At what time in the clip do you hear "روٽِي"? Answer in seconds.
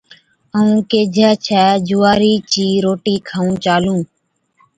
2.83-3.15